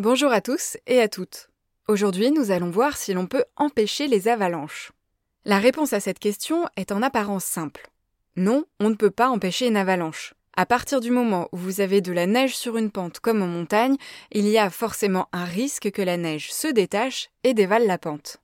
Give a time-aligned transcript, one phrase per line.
[0.00, 1.50] Bonjour à tous et à toutes.
[1.88, 4.92] Aujourd'hui, nous allons voir si l'on peut empêcher les avalanches.
[5.44, 7.90] La réponse à cette question est en apparence simple.
[8.36, 10.34] Non, on ne peut pas empêcher une avalanche.
[10.56, 13.48] À partir du moment où vous avez de la neige sur une pente comme en
[13.48, 13.96] montagne,
[14.30, 18.36] il y a forcément un risque que la neige se détache et dévale la pente.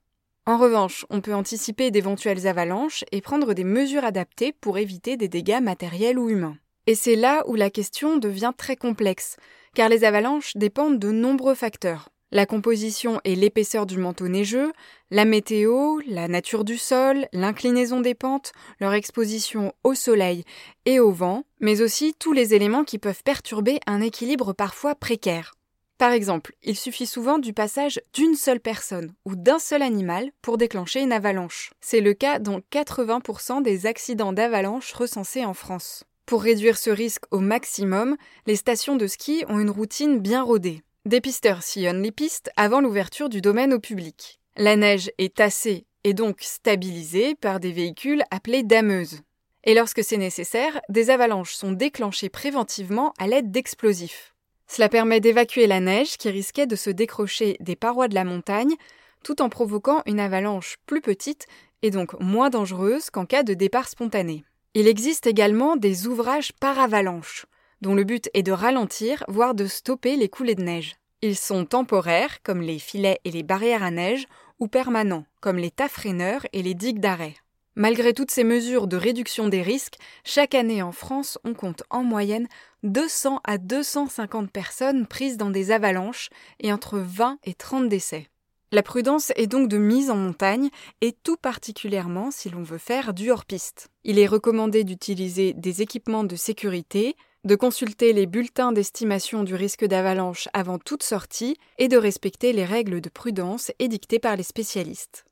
[0.46, 5.28] En revanche, on peut anticiper d'éventuelles avalanches et prendre des mesures adaptées pour éviter des
[5.28, 6.56] dégâts matériels ou humains.
[6.86, 9.36] Et c'est là où la question devient très complexe,
[9.74, 12.10] car les avalanches dépendent de nombreux facteurs.
[12.30, 14.72] La composition et l'épaisseur du manteau neigeux,
[15.10, 20.44] la météo, la nature du sol, l'inclinaison des pentes, leur exposition au soleil
[20.84, 25.54] et au vent, mais aussi tous les éléments qui peuvent perturber un équilibre parfois précaire.
[25.96, 30.58] Par exemple, il suffit souvent du passage d'une seule personne ou d'un seul animal pour
[30.58, 31.72] déclencher une avalanche.
[31.80, 36.04] C'est le cas dans 80% des accidents d'avalanche recensés en France.
[36.26, 40.82] Pour réduire ce risque au maximum, les stations de ski ont une routine bien rodée.
[41.04, 44.40] Des pisteurs sillonnent les pistes avant l'ouverture du domaine au public.
[44.56, 49.20] La neige est tassée et donc stabilisée par des véhicules appelés dameuses.
[49.64, 54.34] Et lorsque c'est nécessaire, des avalanches sont déclenchées préventivement à l'aide d'explosifs.
[54.66, 58.74] Cela permet d'évacuer la neige qui risquait de se décrocher des parois de la montagne,
[59.22, 61.46] tout en provoquant une avalanche plus petite
[61.82, 64.44] et donc moins dangereuse qu'en cas de départ spontané.
[64.76, 67.46] Il existe également des ouvrages par avalanche,
[67.80, 70.96] dont le but est de ralentir, voire de stopper les coulées de neige.
[71.22, 74.26] Ils sont temporaires, comme les filets et les barrières à neige,
[74.58, 77.36] ou permanents, comme les tafreineurs et les digues d'arrêt.
[77.76, 82.02] Malgré toutes ces mesures de réduction des risques, chaque année en France, on compte en
[82.02, 82.48] moyenne
[82.82, 88.28] 200 à 250 personnes prises dans des avalanches et entre 20 et 30 décès.
[88.74, 90.68] La prudence est donc de mise en montagne
[91.00, 93.86] et tout particulièrement si l'on veut faire du hors-piste.
[94.02, 99.84] Il est recommandé d'utiliser des équipements de sécurité, de consulter les bulletins d'estimation du risque
[99.84, 105.24] d'avalanche avant toute sortie et de respecter les règles de prudence édictées par les spécialistes.